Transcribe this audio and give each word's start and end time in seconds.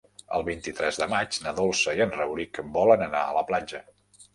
El 0.37 0.45
vint-i-tres 0.47 0.97
de 1.01 1.07
maig 1.11 1.39
na 1.45 1.55
Dolça 1.61 1.95
i 1.99 2.03
en 2.09 2.19
Rauric 2.19 2.65
volen 2.83 3.09
anar 3.13 3.27
a 3.31 3.41
la 3.41 3.51
platja. 3.53 3.89